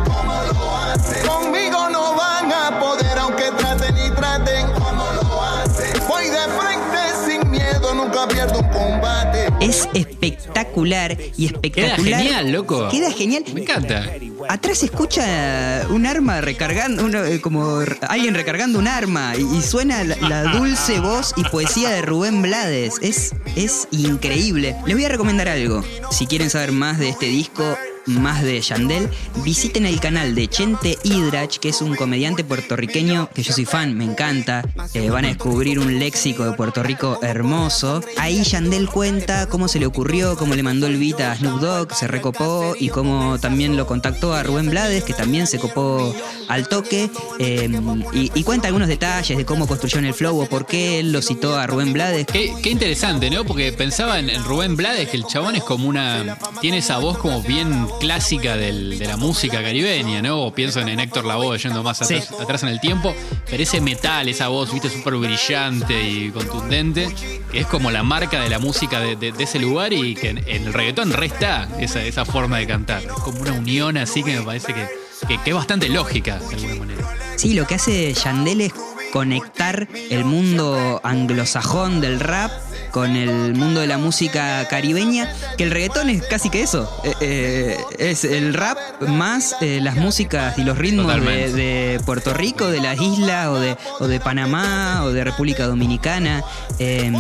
[8.23, 9.49] Nunca pierdo un combate.
[9.61, 12.21] Es espectacular y Queda espectacular.
[12.23, 12.89] genial, loco.
[12.89, 13.45] Queda genial.
[13.55, 14.05] Me encanta.
[14.49, 19.63] Atrás se escucha un arma recargando, uno, eh, como alguien recargando un arma y, y
[19.63, 22.95] suena la, la dulce voz y poesía de Rubén Blades.
[23.03, 24.77] Es, es increíble.
[24.87, 25.83] Les voy a recomendar algo.
[26.11, 29.09] Si quieren saber más de este disco, más de Yandel,
[29.45, 33.97] visiten el canal de Chente Hidrach, que es un comediante puertorriqueño que yo soy fan,
[33.97, 34.65] me encanta.
[34.95, 38.03] Eh, van a descubrir un léxico de Puerto Rico hermoso.
[38.19, 41.95] Ahí Yandel cuenta cómo se le ocurrió, cómo le mandó el beat a Snoop Dogg,
[41.95, 46.15] se recopó y cómo también lo contactó a Rubén Blades, que también se copó
[46.49, 47.11] al toque.
[47.39, 47.71] eh,
[48.13, 51.57] y, cuenta algunos detalles de cómo construyeron el flow o por qué él lo citó
[51.57, 52.27] a Rubén Blades.
[52.27, 53.45] Qué, qué interesante, ¿no?
[53.45, 56.39] Porque pensaba en, en Rubén Blades, que el chabón es como una.
[56.61, 60.43] Tiene esa voz como bien clásica del- de la música caribeña, ¿no?
[60.43, 63.15] O pienso en, en Héctor Lavoe yendo más atrás, atrás en el tiempo.
[63.49, 67.09] Pero ese metal, esa voz, viste, súper brillante y contundente,
[67.51, 70.31] que es como la marca de la música de, de- de ese lugar y que
[70.31, 73.03] en, en el reggaetón resta esa, esa forma de cantar.
[73.03, 74.87] Es como una unión así que me parece que,
[75.29, 77.17] que- que es bastante lógica, de alguna manera.
[77.37, 78.73] Sí, lo que hace Yandel es
[79.13, 82.51] conectar el mundo anglosajón del rap
[82.91, 86.91] con el mundo de la música caribeña, que el reggaetón es casi que eso.
[87.05, 88.77] Eh, eh, es el rap
[89.09, 93.77] más eh, las músicas y los ritmos de, Puerto Rico, de las islas o de,
[94.01, 96.43] o de Panamá o de República Dominicana.
[96.79, 97.11] Eh,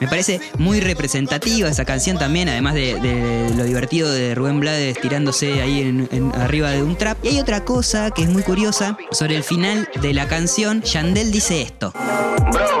[0.00, 4.98] me parece muy representativa esa canción también, además de, de lo divertido de Rubén Blades
[5.00, 7.18] tirándose ahí en- en- arriba de un trap.
[7.24, 11.09] Y hay otra cosa que es muy curiosa, sobre el final de la canción, Yandel
[11.30, 11.92] dice esto.
[11.92, 12.80] Bro,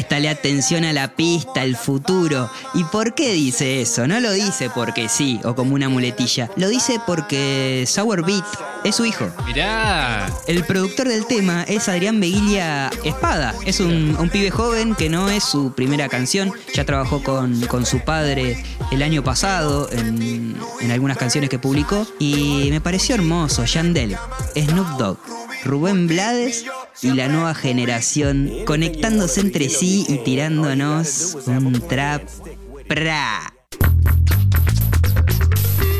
[0.00, 2.50] Préstale atención a la pista, el futuro.
[2.72, 4.08] ¿Y por qué dice eso?
[4.08, 6.48] No lo dice porque sí o como una muletilla.
[6.56, 8.46] Lo dice porque Sour Beat
[8.82, 9.30] es su hijo.
[9.44, 10.26] Mirá.
[10.46, 13.54] El productor del tema es Adrián Beguilia Espada.
[13.66, 16.50] Es un, un pibe joven que no es su primera canción.
[16.72, 22.06] Ya trabajó con, con su padre el año pasado en, en algunas canciones que publicó.
[22.18, 23.66] Y me pareció hermoso.
[23.66, 24.16] Yandel,
[24.56, 25.18] Snoop Dogg,
[25.64, 26.64] Rubén Blades
[27.02, 32.22] y la nueva generación conectándose entre sí y tirándonos un trap
[32.88, 33.52] pra.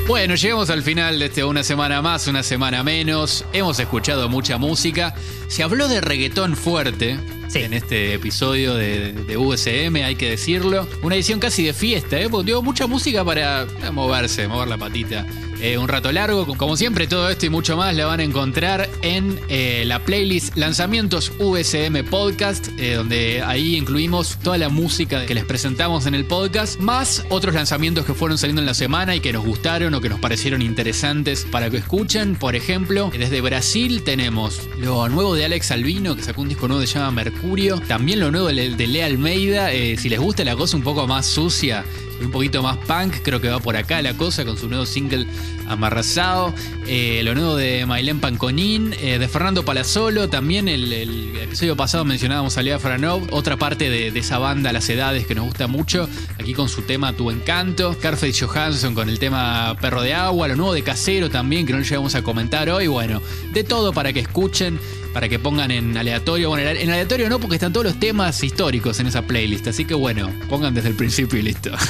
[0.06, 3.44] Bueno, llegamos al final de este una semana más, una semana menos.
[3.52, 5.14] Hemos escuchado mucha música.
[5.48, 7.16] Se habló de reggaetón fuerte
[7.54, 10.88] en este episodio de, de USM, hay que decirlo.
[11.02, 12.28] Una edición casi de fiesta, ¿eh?
[12.28, 15.26] Porque dio mucha música para moverse, mover la patita.
[15.62, 18.88] Eh, un rato largo, como siempre, todo esto y mucho más la van a encontrar
[19.02, 25.34] en eh, la playlist Lanzamientos USM Podcast, eh, donde ahí incluimos toda la música que
[25.34, 29.20] les presentamos en el podcast, más otros lanzamientos que fueron saliendo en la semana y
[29.20, 32.36] que nos gustaron o que nos parecieron interesantes para que escuchen.
[32.36, 36.80] Por ejemplo, desde Brasil tenemos lo nuevo de Alex Albino, que sacó un disco nuevo
[36.80, 37.80] que se llama Mercurio.
[37.80, 39.70] También lo nuevo de, de Lea Almeida.
[39.70, 41.84] Si les gusta la cosa un poco más sucia
[42.24, 45.26] un poquito más punk, creo que va por acá la cosa con su nuevo single
[45.70, 46.52] Amarrazado.
[46.88, 50.28] Eh, lo nuevo de Mailén Panconín, eh, de Fernando Palazzolo.
[50.28, 50.92] También el,
[51.36, 55.44] episodio pasado mencionábamos a Lea Franov, otra parte de, esa banda, Las Edades, que nos
[55.44, 56.08] gusta mucho.
[56.40, 57.96] Aquí con su tema Tu Encanto.
[58.00, 60.48] Carface Johansson con el tema Perro de Agua.
[60.48, 62.88] Lo nuevo de Casero también, que no llegamos a comentar hoy.
[62.88, 64.80] Bueno, de todo para que escuchen
[65.12, 66.48] para que pongan en aleatorio.
[66.48, 69.66] Bueno, en aleatorio no, porque están todos los temas históricos en esa playlist.
[69.68, 71.70] Así que bueno, pongan desde el principio y listo.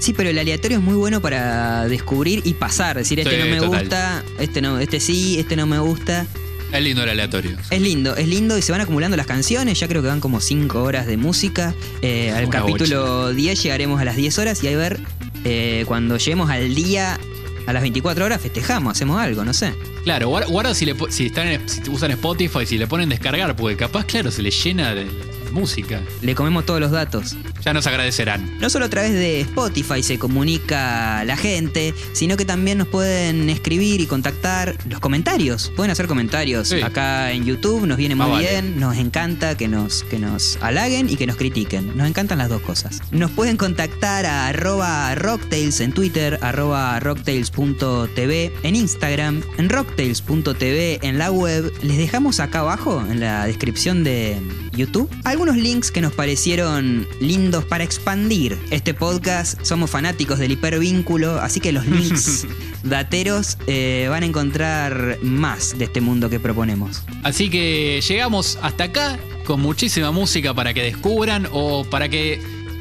[0.00, 2.98] Sí, pero el aleatorio es muy bueno para descubrir y pasar.
[2.98, 3.80] Decir, este Sí, no me total.
[3.80, 6.26] gusta, este no, este sí, este no me gusta.
[6.70, 7.56] Es lindo el aleatorio.
[7.70, 9.80] Es lindo, es lindo y se van acumulando las canciones.
[9.80, 11.72] Ya creo que van como 5 horas de música.
[12.02, 15.00] Eh, al Una capítulo 10 llegaremos a las 10 horas y ahí ver
[15.44, 17.18] eh, cuando lleguemos al día
[17.66, 19.74] a las 24 horas festejamos, hacemos algo, no sé.
[20.04, 24.30] Claro, guarda, si, le, si, si usan Spotify, si le ponen descargar, porque capaz, claro,
[24.30, 25.06] se les llena de
[25.54, 26.02] música.
[26.20, 27.36] Le comemos todos los datos.
[27.64, 28.58] Ya nos agradecerán.
[28.58, 33.48] No solo a través de Spotify se comunica la gente, sino que también nos pueden
[33.48, 35.72] escribir y contactar los comentarios.
[35.76, 36.82] Pueden hacer comentarios Sí.
[36.82, 38.50] acá en YouTube, nos viene muy Ah, vale.
[38.50, 41.96] bien, nos encanta que nos, que nos halaguen y que nos critiquen.
[41.96, 43.00] Nos encantan las dos cosas.
[43.12, 51.18] Nos pueden contactar a arroba rocktails en Twitter, arroba rocktails.tv en Instagram, en rocktails.tv en
[51.18, 51.72] la web.
[51.82, 54.40] Les dejamos acá abajo en la descripción de
[54.76, 59.62] YouTube algunos links que nos parecieron lindos para expandir este podcast.
[59.64, 62.46] Somos fanáticos del hipervínculo, así que los links
[62.82, 67.02] dateros eh, van a encontrar más de este mundo que proponemos.
[67.22, 72.40] Así que llegamos hasta acá con muchísima música para que descubran o para que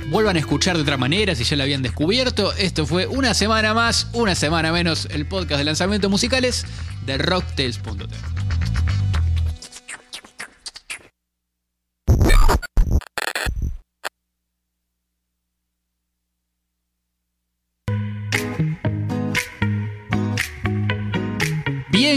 [0.09, 2.53] vuelvan a escuchar de otra manera si ya la habían descubierto.
[2.53, 6.65] Esto fue una semana más, una semana menos, el podcast de lanzamientos musicales
[7.05, 8.32] de Rocktails.tv.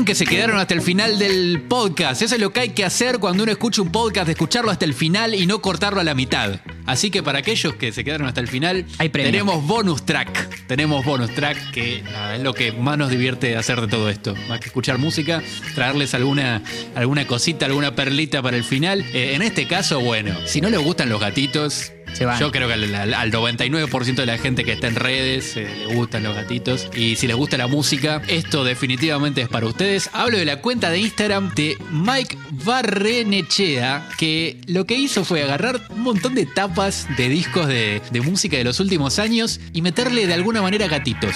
[0.06, 2.22] que se quedaron hasta el final del podcast.
[2.22, 4.94] Eso es lo que hay que hacer cuando uno escucha un podcast, escucharlo hasta el
[4.94, 6.60] final y no cortarlo a la mitad.
[6.86, 10.66] Así que para aquellos que se quedaron hasta el final, tenemos bonus track.
[10.68, 14.36] Tenemos bonus track que nada, es lo que más nos divierte hacer de todo esto.
[14.48, 15.42] Más que escuchar música,
[15.74, 16.62] traerles alguna,
[16.94, 19.00] alguna cosita, alguna perlita para el final.
[19.12, 21.92] Eh, en este caso, bueno, si no les gustan los gatitos,
[22.40, 25.68] yo creo que al, al- al 99% de la gente que está en redes eh,
[25.88, 26.88] le gustan los gatitos.
[26.94, 30.10] Y si les gusta la música, esto definitivamente es para ustedes.
[30.12, 35.80] Hablo de la cuenta de Instagram de Mike Barrenechea, que lo que hizo fue agarrar
[35.90, 40.34] un montón de tapas de discos de música de los últimos años y meterle de
[40.34, 41.34] alguna manera gatitos.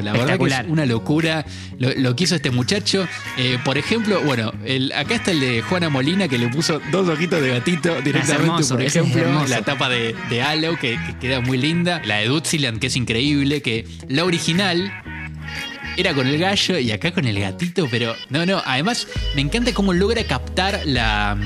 [0.00, 1.44] La verdad que es una locura
[1.78, 3.06] lo, lo que hizo este muchacho.
[3.36, 7.08] Eh, por ejemplo, bueno, el, acá está el de Juana Molina que le puso dos
[7.08, 9.46] ojitos de gatito directamente, hermoso, por ejemplo.
[9.48, 12.00] La tapa de, de Halo que, que queda muy linda.
[12.04, 13.60] La de Dutziland que es increíble.
[13.62, 14.92] Que la original
[15.96, 18.62] era con el gallo y acá con el gatito, pero no, no.
[18.64, 21.36] Además, me encanta cómo logra captar la,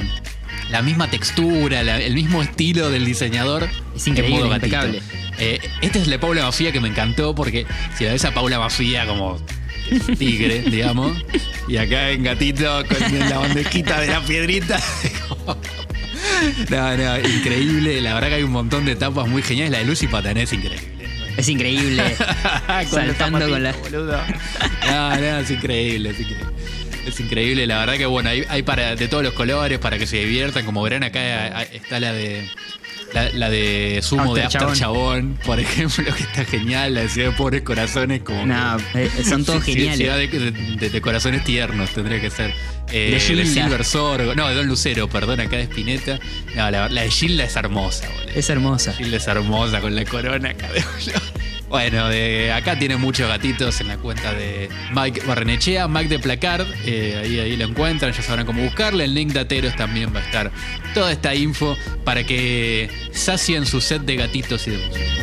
[0.70, 3.68] la misma textura, la- el mismo estilo del diseñador.
[3.96, 5.02] Es increíble, impecable.
[5.38, 7.66] Eh, esta es la Paula Mafia que me encantó porque
[7.96, 9.38] si la ves a Paula Mafia como
[10.18, 11.16] tigre, digamos,
[11.68, 14.80] y acá en gatito con la bandejita de la piedrita.
[16.70, 18.00] No, no, increíble.
[18.00, 19.72] La verdad que hay un montón de tapas muy geniales.
[19.72, 20.96] La de Lucy Patané es increíble.
[21.36, 22.02] Es increíble.
[22.90, 23.72] Saltando Con la.
[23.72, 24.20] boludo.
[24.86, 26.46] No, no, es increíble, es increíble.
[27.06, 30.06] Es increíble, la verdad que bueno, hay, hay para de todos los colores para que
[30.06, 30.64] se diviertan.
[30.64, 32.50] Como verán acá eh, está la de
[33.14, 35.36] la, la de Sumo de After After Chabón.
[35.36, 36.94] Chabón, por ejemplo, que está genial.
[36.94, 38.46] La de Ciudad de Pobres Corazones, como.
[38.46, 39.98] No, eh, son todos geniales.
[39.98, 42.52] Ciudad de, de- de Corazones Tiernos tendría que ser.
[42.92, 43.20] Eh, De.
[43.46, 44.34] Silver Sorgo.
[44.36, 46.18] No, de Don Lucero, perdón, acá de Spinetta.
[46.54, 48.32] No, la, la de Gilda es hermosa, boludo.
[48.34, 48.92] Es hermosa.
[48.92, 50.82] Gilda es hermosa con la corona acá de
[51.68, 56.66] Bueno, de acá tiene muchos gatitos en la cuenta de Mike Barrenechea, Mike de Placard,
[56.84, 59.04] eh, ahí, ahí lo encuentran, ya sabrán cómo buscarle.
[59.04, 60.52] En link de Ateros también va a estar
[60.94, 65.16] toda esta info para que sacien su set de gatitos y de música.